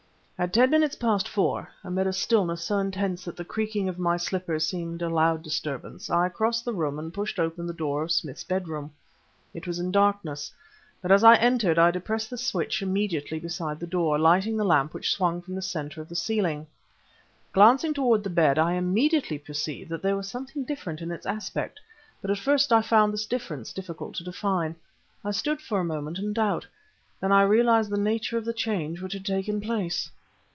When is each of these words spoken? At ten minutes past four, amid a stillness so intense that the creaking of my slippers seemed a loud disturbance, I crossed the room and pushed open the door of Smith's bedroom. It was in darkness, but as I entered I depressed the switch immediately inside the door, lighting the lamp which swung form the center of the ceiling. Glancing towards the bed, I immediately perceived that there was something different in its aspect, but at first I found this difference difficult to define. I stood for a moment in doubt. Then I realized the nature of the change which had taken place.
At 0.43 0.53
ten 0.53 0.71
minutes 0.71 0.95
past 0.95 1.27
four, 1.29 1.69
amid 1.83 2.07
a 2.07 2.11
stillness 2.13 2.63
so 2.65 2.79
intense 2.79 3.25
that 3.25 3.37
the 3.37 3.45
creaking 3.45 3.87
of 3.87 3.99
my 3.99 4.17
slippers 4.17 4.65
seemed 4.67 5.03
a 5.03 5.07
loud 5.07 5.43
disturbance, 5.43 6.09
I 6.09 6.29
crossed 6.29 6.65
the 6.65 6.73
room 6.73 6.97
and 6.97 7.13
pushed 7.13 7.37
open 7.37 7.67
the 7.67 7.73
door 7.75 8.01
of 8.01 8.11
Smith's 8.11 8.43
bedroom. 8.43 8.91
It 9.53 9.67
was 9.67 9.77
in 9.77 9.91
darkness, 9.91 10.51
but 10.99 11.11
as 11.11 11.23
I 11.23 11.35
entered 11.35 11.77
I 11.77 11.91
depressed 11.91 12.31
the 12.31 12.39
switch 12.39 12.81
immediately 12.81 13.37
inside 13.37 13.79
the 13.79 13.85
door, 13.85 14.17
lighting 14.17 14.57
the 14.57 14.63
lamp 14.65 14.95
which 14.95 15.11
swung 15.11 15.43
form 15.43 15.53
the 15.53 15.61
center 15.61 16.01
of 16.01 16.09
the 16.09 16.15
ceiling. 16.15 16.65
Glancing 17.53 17.93
towards 17.93 18.23
the 18.23 18.31
bed, 18.31 18.57
I 18.57 18.73
immediately 18.73 19.37
perceived 19.37 19.91
that 19.91 20.01
there 20.01 20.17
was 20.17 20.27
something 20.27 20.63
different 20.63 21.01
in 21.01 21.11
its 21.11 21.27
aspect, 21.27 21.79
but 22.19 22.31
at 22.31 22.39
first 22.39 22.73
I 22.73 22.81
found 22.81 23.13
this 23.13 23.27
difference 23.27 23.71
difficult 23.71 24.15
to 24.15 24.23
define. 24.23 24.75
I 25.23 25.29
stood 25.29 25.61
for 25.61 25.79
a 25.79 25.83
moment 25.83 26.17
in 26.17 26.33
doubt. 26.33 26.65
Then 27.19 27.31
I 27.31 27.43
realized 27.43 27.91
the 27.91 27.97
nature 27.99 28.39
of 28.39 28.45
the 28.45 28.53
change 28.53 29.03
which 29.03 29.13
had 29.13 29.23
taken 29.27 29.61
place. 29.61 30.09